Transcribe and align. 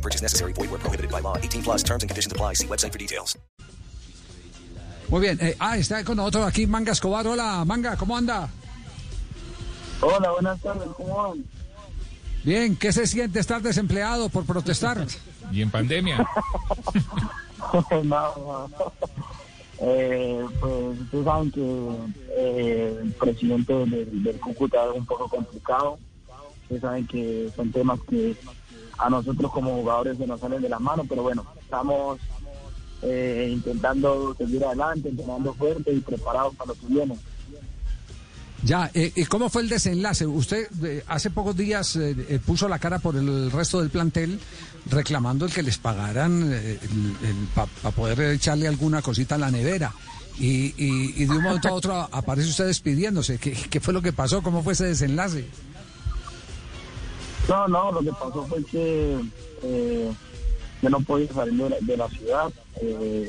No 0.00 0.02
purchase 0.02 0.22
necessary. 0.22 0.54
Void 0.54 0.70
where 0.70 0.80
prohibited 0.80 1.10
by 1.10 1.20
law. 1.20 1.36
18 1.36 1.62
plus 1.62 1.82
terms 1.82 2.02
and 2.02 2.08
conditions 2.08 2.32
apply. 2.32 2.54
See 2.54 2.66
website 2.66 2.92
for 2.92 2.98
details. 2.98 3.36
Muy 5.10 5.20
bien. 5.20 5.38
eh, 5.42 5.56
ah, 5.58 5.76
está 5.76 6.04
con 6.04 6.16
nosotros 6.16 6.46
aquí 6.46 6.66
Manga 6.66 6.92
Escobar. 6.92 7.26
Hola, 7.26 7.64
Manga, 7.66 7.96
¿cómo 7.96 8.16
anda? 8.16 8.48
Hola, 10.00 10.30
buenas 10.30 10.58
tardes, 10.62 10.88
¿cómo 10.96 11.16
van? 11.16 11.44
Bien, 12.44 12.76
¿qué 12.76 12.92
se 12.92 13.06
siente 13.06 13.40
estar 13.40 13.60
desempleado 13.60 14.30
por 14.30 14.46
protestar? 14.46 15.06
Y 15.52 15.60
en 15.60 15.70
pandemia. 15.70 16.26
no, 18.04 18.68
no. 18.68 18.70
Eh, 19.82 20.46
pues 20.60 21.00
ustedes 21.00 21.24
saben 21.24 21.50
que 21.50 21.90
eh, 22.38 22.98
el 23.02 23.12
presidente 23.12 23.74
del, 23.74 24.22
del 24.22 24.40
Cúcuta 24.40 24.78
es 24.86 24.96
un 24.96 25.04
poco 25.04 25.28
complicado. 25.28 25.98
Ustedes 26.62 26.80
saben 26.80 27.06
que 27.06 27.50
son 27.54 27.70
temas 27.72 27.98
que 28.08 28.34
a 29.00 29.10
nosotros 29.10 29.50
como 29.52 29.74
jugadores 29.76 30.18
se 30.18 30.26
nos 30.26 30.40
salen 30.40 30.62
de 30.62 30.68
las 30.68 30.80
manos, 30.80 31.06
pero 31.08 31.22
bueno, 31.22 31.44
estamos 31.60 32.18
eh, 33.02 33.48
intentando 33.50 34.34
seguir 34.36 34.64
adelante, 34.64 35.08
entrenando 35.08 35.54
fuerte 35.54 35.92
y 35.92 36.00
preparados 36.00 36.54
para 36.56 36.68
lo 36.68 36.74
que 36.74 36.86
viene. 36.86 37.16
Ya, 38.62 38.90
eh, 38.92 39.10
¿y 39.16 39.24
cómo 39.24 39.48
fue 39.48 39.62
el 39.62 39.70
desenlace? 39.70 40.26
Usted 40.26 40.68
eh, 40.84 41.02
hace 41.08 41.30
pocos 41.30 41.56
días 41.56 41.96
eh, 41.96 42.38
puso 42.44 42.68
la 42.68 42.78
cara 42.78 42.98
por 42.98 43.16
el 43.16 43.50
resto 43.50 43.80
del 43.80 43.88
plantel 43.88 44.38
reclamando 44.90 45.46
el 45.46 45.52
que 45.52 45.62
les 45.62 45.78
pagaran 45.78 46.52
para 47.54 47.94
poder 47.94 48.20
echarle 48.32 48.68
alguna 48.68 49.00
cosita 49.00 49.36
a 49.36 49.38
la 49.38 49.50
nevera. 49.50 49.92
Y, 50.38 50.74
y- 50.76 51.14
y 51.16 51.24
de 51.26 51.30
un 51.36 51.42
momento 51.42 51.68
a 51.68 51.72
otro 51.72 51.94
aparece 52.12 52.48
usted 52.50 52.66
despidiéndose. 52.66 53.38
¿Qué, 53.38 53.52
qué 53.52 53.80
fue 53.80 53.92
lo 53.94 54.00
que 54.02 54.12
pasó? 54.12 54.42
¿Cómo 54.42 54.62
fue 54.62 54.74
ese 54.74 54.84
desenlace? 54.86 55.46
No, 57.50 57.66
no, 57.66 57.90
lo 57.90 58.00
que 58.00 58.12
pasó 58.12 58.46
fue 58.46 58.64
que 58.64 59.18
eh, 59.64 60.12
yo 60.82 60.88
no 60.88 61.00
podía 61.00 61.32
salir 61.32 61.60
de 61.80 61.96
la, 61.96 62.08
ciudad 62.08 62.52
eh, 62.80 63.28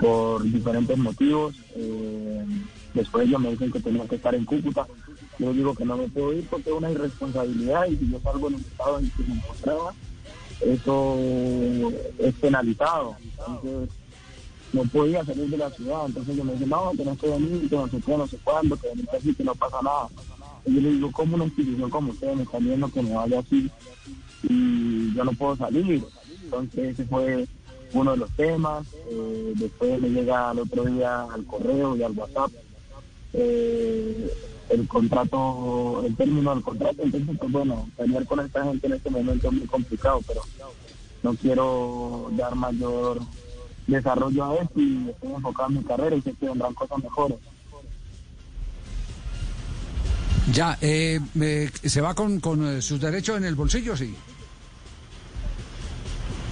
por 0.00 0.44
diferentes 0.44 0.96
motivos. 0.96 1.56
Eh, 1.74 2.44
después 2.94 3.26
ellos 3.26 3.40
me 3.40 3.50
dicen 3.50 3.72
que 3.72 3.80
tenía 3.80 4.06
que 4.06 4.14
estar 4.14 4.36
en 4.36 4.44
Cúcuta. 4.44 4.86
Yo 5.40 5.52
digo 5.52 5.74
que 5.74 5.84
no 5.84 5.96
me 5.96 6.06
puedo 6.06 6.32
ir 6.32 6.46
porque 6.48 6.70
es 6.70 6.76
una 6.76 6.92
irresponsabilidad 6.92 7.86
y 7.88 7.96
si 7.96 8.08
yo 8.08 8.20
salgo 8.20 8.46
en 8.48 8.54
el 8.54 8.60
estado 8.60 9.00
en 9.00 9.10
que 9.10 9.22
me 9.24 9.34
encontraba, 9.34 9.94
eso 10.60 11.18
es 12.20 12.34
penalizado. 12.36 13.16
Entonces, 13.20 13.90
no 14.72 14.82
podía 14.84 15.24
salir 15.24 15.50
de 15.50 15.56
la 15.56 15.70
ciudad. 15.70 16.06
Entonces 16.06 16.36
yo 16.36 16.44
me 16.44 16.52
dicen, 16.52 16.68
no, 16.68 16.92
que 16.92 17.28
venir, 17.28 17.68
que 17.68 17.76
no 17.76 17.88
sé 17.88 18.00
qué, 18.00 18.16
no 18.16 18.28
sé 18.28 18.38
cuándo, 18.44 18.76
que 18.76 19.34
que 19.34 19.44
no 19.44 19.56
pasa 19.56 19.82
nada. 19.82 20.08
Yo 20.68 20.80
le 20.80 20.92
digo, 20.92 21.10
¿cómo 21.12 21.36
una 21.36 21.44
institución 21.44 21.90
como 21.90 22.12
ustedes 22.12 22.36
me 22.36 22.42
están 22.42 22.64
viendo 22.64 22.88
que 22.88 23.02
me 23.02 23.14
vaya 23.14 23.38
así? 23.40 23.70
Y 24.42 25.14
yo 25.14 25.24
no 25.24 25.32
puedo 25.32 25.56
salir. 25.56 26.04
Entonces 26.44 26.90
ese 26.90 27.04
fue 27.04 27.46
uno 27.92 28.12
de 28.12 28.16
los 28.18 28.30
temas. 28.32 28.86
Eh, 29.10 29.52
después 29.56 30.00
me 30.00 30.10
llega 30.10 30.50
al 30.50 30.60
otro 30.60 30.84
día 30.84 31.22
al 31.22 31.44
correo 31.44 31.96
y 31.96 32.02
al 32.02 32.12
WhatsApp 32.12 32.50
eh, 33.32 34.30
el 34.70 34.86
contrato, 34.86 36.02
el 36.04 36.16
término 36.16 36.54
del 36.54 36.62
contrato. 36.62 37.02
Entonces, 37.02 37.36
pues 37.38 37.52
bueno, 37.52 37.88
pelear 37.96 38.26
con 38.26 38.40
esta 38.40 38.64
gente 38.64 38.86
en 38.86 38.92
este 38.94 39.10
momento 39.10 39.48
es 39.48 39.54
muy 39.54 39.66
complicado, 39.66 40.20
pero 40.26 40.42
no 41.22 41.34
quiero 41.34 42.30
dar 42.36 42.54
mayor 42.54 43.20
desarrollo 43.86 44.44
a 44.44 44.56
esto 44.56 44.80
y 44.80 45.08
estoy 45.08 45.32
enfocado 45.32 45.70
en 45.70 45.78
mi 45.78 45.84
carrera 45.84 46.16
y 46.16 46.22
sé 46.22 46.34
que 46.34 46.46
vendrán 46.46 46.74
cosas 46.74 47.02
mejores. 47.02 47.38
Ya, 50.52 50.78
eh, 50.80 51.20
eh, 51.40 51.70
¿se 51.84 52.00
va 52.00 52.14
con, 52.14 52.40
con 52.40 52.66
eh, 52.66 52.82
sus 52.82 53.00
derechos 53.00 53.36
en 53.36 53.44
el 53.44 53.54
bolsillo? 53.54 53.96
Sí. 53.96 54.14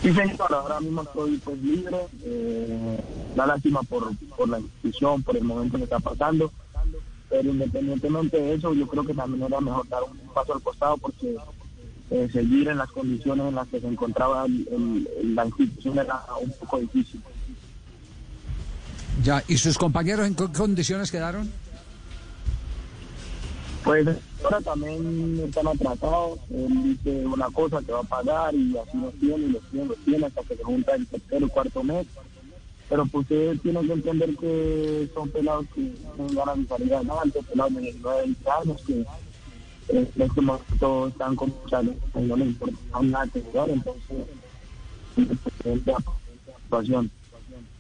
Sí, 0.02 0.12
señor, 0.12 0.52
ahora 0.52 0.78
mismo 0.80 1.02
estoy 1.02 1.36
pues 1.38 1.58
libre, 1.62 1.96
eh, 2.24 3.00
da 3.34 3.46
lástima 3.46 3.80
por, 3.82 4.14
por 4.36 4.48
la 4.48 4.60
institución, 4.60 5.22
por 5.22 5.36
el 5.36 5.44
momento 5.44 5.78
que 5.78 5.84
está 5.84 5.98
pasando, 5.98 6.52
pero 7.30 7.50
independientemente 7.50 8.36
de 8.36 8.54
eso, 8.54 8.72
yo 8.74 8.86
creo 8.86 9.04
que 9.04 9.14
también 9.14 9.44
era 9.44 9.60
mejor 9.60 9.88
dar 9.88 10.02
un 10.04 10.16
paso 10.32 10.54
al 10.54 10.62
costado 10.62 10.96
porque 10.98 11.34
eh, 12.10 12.28
seguir 12.32 12.68
en 12.68 12.78
las 12.78 12.90
condiciones 12.90 13.48
en 13.48 13.54
las 13.56 13.66
que 13.68 13.80
se 13.80 13.88
encontraba 13.88 14.44
el- 14.46 14.68
el- 15.20 15.34
la 15.34 15.46
institución 15.46 15.98
era 15.98 16.22
un 16.40 16.52
poco 16.52 16.78
difícil. 16.78 17.20
Ya, 19.24 19.42
¿y 19.48 19.56
sus 19.56 19.76
compañeros 19.78 20.26
en 20.26 20.34
qué 20.36 20.46
condiciones 20.52 21.10
quedaron? 21.10 21.50
Pues 23.86 24.04
ahora 24.42 24.60
también 24.62 25.40
están 25.46 25.68
atrasados, 25.68 26.40
él 26.50 26.82
dice 26.82 27.24
una 27.24 27.48
cosa 27.50 27.80
que 27.80 27.92
va 27.92 28.00
a 28.00 28.02
pagar 28.02 28.52
y 28.52 28.76
así 28.76 28.98
los 28.98 29.14
tiene 29.14 29.46
y 29.46 29.50
los 29.52 29.62
tiene, 29.70 29.86
los 29.86 29.98
tiene 29.98 30.26
hasta 30.26 30.42
que 30.42 30.56
se 30.56 30.64
junta 30.64 30.96
el 30.96 31.06
tercer 31.06 31.44
o 31.44 31.48
cuarto 31.48 31.84
mes. 31.84 32.04
Pero 32.88 33.06
pues 33.06 33.22
ustedes 33.22 33.62
tienen 33.62 33.86
que 33.86 33.92
entender 33.92 34.36
que 34.38 35.08
son 35.14 35.28
pelados 35.28 35.66
que 35.72 35.92
ganas 36.34 36.58
de 36.58 36.66
salir 36.66 36.94
adelante, 36.94 37.40
pelados 37.48 37.74
de 37.74 37.80
19, 37.82 38.22
20 38.22 38.50
años 38.50 38.82
que 38.84 39.06
en 39.88 40.08
este 40.16 40.40
momento 40.40 41.06
están 41.06 41.36
con 41.36 41.54
no 42.26 42.36
les 42.36 42.46
importa 42.48 42.76
nada 43.02 43.28
que 43.32 43.40
jugar, 43.40 43.70
entonces 43.70 44.16
es 45.64 45.86
la 45.86 45.96
situación. 46.64 47.10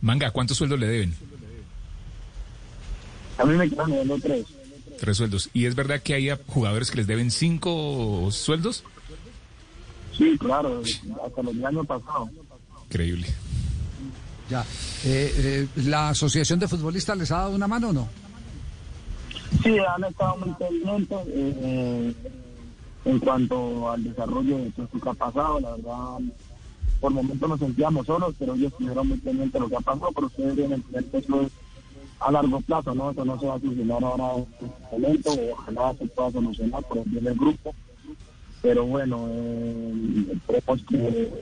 Manga, 0.02 0.30
¿cuántos 0.30 0.56
sueldos 0.56 0.78
le 0.78 0.86
deben? 0.86 1.14
A 3.38 3.44
mí 3.44 3.56
me 3.56 3.68
quedan 3.68 3.90
debiendo 3.90 4.18
tres. 4.20 4.46
Tres 4.98 5.16
sueldos. 5.16 5.50
¿Y 5.52 5.66
es 5.66 5.74
verdad 5.74 6.00
que 6.02 6.14
hay 6.14 6.30
jugadores 6.46 6.90
que 6.90 6.98
les 6.98 7.06
deben 7.06 7.30
cinco 7.30 8.28
sueldos? 8.30 8.84
Sí, 10.16 10.36
claro, 10.38 10.82
hasta 11.24 11.42
los 11.42 11.54
del 11.54 11.66
año 11.66 11.84
pasado. 11.84 12.30
Increíble. 12.86 13.26
Ya. 14.48 14.62
Eh, 15.04 15.34
eh, 15.36 15.68
¿La 15.84 16.10
Asociación 16.10 16.58
de 16.58 16.68
Futbolistas 16.68 17.18
les 17.18 17.30
ha 17.32 17.38
dado 17.38 17.54
una 17.54 17.66
mano 17.66 17.90
o 17.90 17.92
no? 17.92 18.08
Sí, 19.62 19.76
han 19.78 20.04
estado 20.04 20.36
muy 20.36 20.54
pendientes 20.54 21.18
eh, 21.28 22.14
en 23.04 23.18
cuanto 23.18 23.90
al 23.90 24.04
desarrollo 24.04 24.58
de 24.58 24.70
todo 24.70 24.86
esto 24.86 25.00
que 25.00 25.08
ha 25.08 25.14
pasado. 25.14 25.60
La 25.60 25.70
verdad, 25.72 26.18
por 27.00 27.12
momentos 27.12 27.48
nos 27.48 27.58
sentíamos 27.58 28.06
solos, 28.06 28.34
pero 28.38 28.54
ellos 28.54 28.72
estuvieron 28.72 29.08
muy 29.08 29.18
pendientes 29.18 29.52
de 29.52 29.60
lo 29.60 29.68
que 29.68 29.76
ha 29.76 29.80
pasado. 29.80 30.10
Pero 30.14 30.26
ustedes 30.28 30.56
deben 30.56 30.72
entender 30.74 31.04
que 31.06 31.18
eso 31.18 31.42
es 31.42 31.52
a 32.20 32.30
largo 32.32 32.60
plazo, 32.62 32.94
¿no? 32.94 33.10
Eso 33.10 33.24
no 33.24 33.38
se 33.38 33.46
va 33.46 33.54
a 33.56 33.60
solucionar 33.60 34.04
ahora 34.04 34.36
en 34.36 34.42
este 34.42 34.66
momento. 34.92 35.30
Ojalá 35.52 35.94
se 35.98 36.06
pueda 36.06 36.30
solucionar 36.32 36.82
por 36.84 36.98
el 36.98 37.04
bien 37.04 37.24
del 37.24 37.34
grupo. 37.34 37.74
Pero 38.62 38.84
bueno, 38.86 39.26
eh, 39.30 40.26
esperemos 40.32 40.80
que 40.88 40.96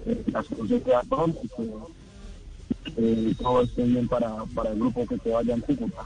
eh, 0.07 0.25
la 0.27 0.43
solución 0.43 0.83
sea 0.85 1.01
pronto 1.03 1.41
y 1.43 1.49
que 1.49 1.71
eh, 2.97 3.35
todo 3.41 3.63
esté 3.63 3.85
bien 3.85 4.09
para, 4.09 4.45
para 4.55 4.71
el 4.71 4.79
grupo 4.79 5.07
que 5.07 5.19
se 5.19 5.31
vaya 5.31 5.55
en 5.55 5.61
Cúcuta. 5.61 6.03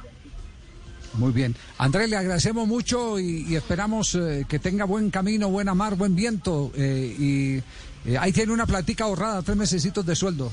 Muy 1.15 1.33
bien. 1.33 1.57
Andrés, 1.79 2.11
le 2.11 2.17
agradecemos 2.17 2.69
mucho 2.69 3.19
y, 3.19 3.47
y 3.49 3.57
esperamos 3.57 4.17
que 4.47 4.59
tenga 4.59 4.85
buen 4.85 5.11
camino, 5.11 5.49
buena 5.49 5.75
mar, 5.75 5.97
buen 5.97 6.15
viento. 6.15 6.71
eh, 6.77 7.63
y 8.07 8.15
ahí 8.17 8.31
tiene 8.31 8.53
una 8.53 8.67
platica 8.67 9.05
ahorrada, 9.05 9.43
tres 9.43 9.57
mesecitos 9.57 10.05
de 10.07 10.15
sueldo. 10.15 10.53